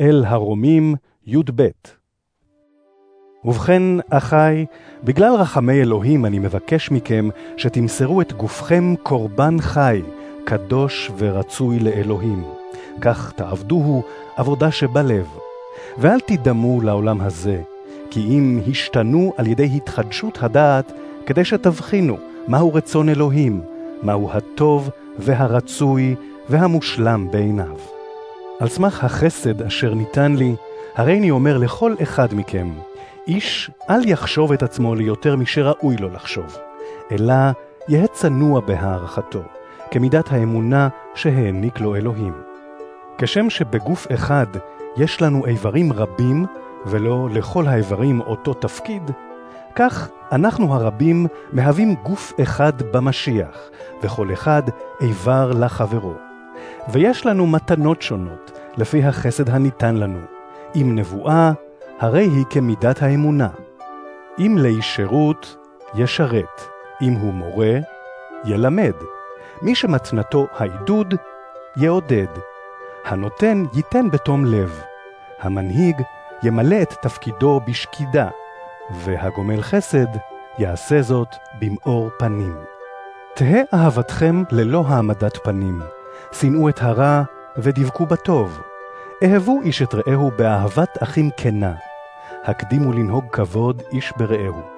[0.00, 0.94] אל הרומים
[1.26, 1.62] י"ב
[3.44, 4.66] ובכן, אחי,
[5.04, 10.02] בגלל רחמי אלוהים אני מבקש מכם שתמסרו את גופכם קורבן חי,
[10.44, 12.44] קדוש ורצוי לאלוהים.
[13.00, 14.02] כך תעבדוהו
[14.36, 15.26] עבודה שבלב.
[15.98, 17.62] ואל תדמו לעולם הזה,
[18.10, 20.92] כי אם השתנו על ידי התחדשות הדעת,
[21.26, 22.16] כדי שתבחינו
[22.48, 23.60] מהו רצון אלוהים,
[24.02, 26.14] מהו הטוב והרצוי
[26.48, 27.93] והמושלם בעיניו.
[28.60, 30.54] על סמך החסד אשר ניתן לי,
[30.94, 32.70] הריני אומר לכל אחד מכם,
[33.26, 36.58] איש אל יחשוב את עצמו ליותר משראוי לו לחשוב,
[37.12, 37.34] אלא
[37.88, 39.42] יהא צנוע בהערכתו,
[39.90, 42.32] כמידת האמונה שהעניק לו אלוהים.
[43.18, 44.46] כשם שבגוף אחד
[44.96, 46.46] יש לנו איברים רבים,
[46.86, 49.10] ולא לכל האיברים אותו תפקיד,
[49.74, 53.58] כך אנחנו הרבים מהווים גוף אחד במשיח,
[54.02, 54.62] וכל אחד
[55.00, 56.33] איבר לחברו.
[56.88, 60.18] ויש לנו מתנות שונות, לפי החסד הניתן לנו.
[60.76, 61.52] אם נבואה,
[62.00, 63.48] הרי היא כמידת האמונה.
[64.38, 65.56] אם לאיש שירות,
[65.94, 66.60] ישרת.
[67.02, 67.78] אם הוא מורה,
[68.44, 68.94] ילמד.
[69.62, 71.14] מי שמתנתו העידוד,
[71.76, 72.26] יעודד.
[73.04, 74.80] הנותן ייתן בתום לב.
[75.40, 76.02] המנהיג
[76.42, 78.28] ימלא את תפקידו בשקידה,
[78.90, 80.06] והגומל חסד
[80.58, 81.28] יעשה זאת
[81.60, 82.56] במאור פנים.
[83.34, 85.80] תהא אהבתכם ללא העמדת פנים,
[86.32, 87.22] שנאו את הרע
[87.56, 88.60] ודבקו בטוב.
[89.24, 91.74] אהבו איש את רעהו באהבת אחים כנה.
[92.44, 94.74] הקדימו לנהוג כבוד איש ברעהו.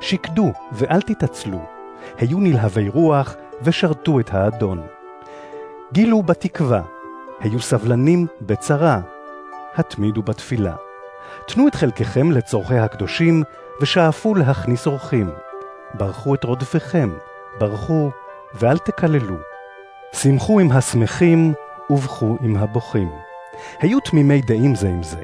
[0.00, 1.60] שקדו ואל תתעצלו,
[2.18, 4.86] היו נלהבי רוח ושרתו את האדון.
[5.92, 6.82] גילו בתקווה,
[7.40, 9.00] היו סבלנים בצרה,
[9.76, 10.74] התמידו בתפילה.
[11.46, 13.42] תנו את חלקכם לצורכי הקדושים,
[13.80, 15.30] ושאפו להכניס אורחים.
[15.94, 17.10] ברכו את רודפיכם,
[17.58, 18.10] ברכו
[18.54, 19.36] ואל תקללו.
[20.12, 21.54] שמחו עם השמחים,
[21.90, 23.08] ובכו עם הבוכים.
[23.80, 25.22] היו תמימי דעים זה עם זה.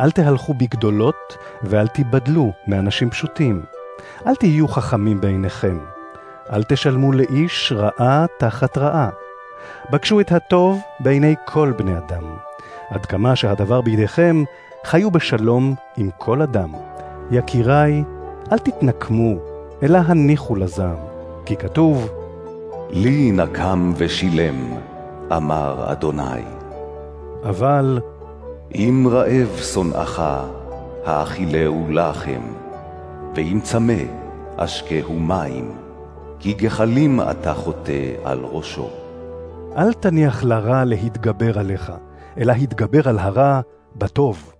[0.00, 3.62] אל תהלכו בגדולות, ואל תיבדלו מאנשים פשוטים.
[4.26, 5.78] אל תהיו חכמים בעיניכם.
[6.52, 9.08] אל תשלמו לאיש רעה תחת רעה.
[9.90, 12.36] בקשו את הטוב בעיני כל בני אדם.
[12.90, 14.44] עד כמה שהדבר בידיכם,
[14.84, 16.72] חיו בשלום עם כל אדם.
[17.30, 18.04] יקיריי,
[18.52, 19.34] אל תתנקמו,
[19.82, 20.96] אלא הניחו לזעם,
[21.46, 22.10] כי כתוב,
[22.90, 24.76] לי נקם ושילם,
[25.36, 26.42] אמר אדוני.
[27.44, 28.00] אבל
[28.74, 30.22] אם רעב שונאך,
[31.04, 32.40] האכילהו לחם,
[33.34, 34.02] ואם צמא,
[34.56, 35.72] אשקהו מים,
[36.38, 38.88] כי גחלים אתה חוטא על ראשו.
[39.76, 41.92] אל תניח לרע להתגבר עליך,
[42.38, 43.60] אלא התגבר על הרע
[43.96, 44.55] בטוב.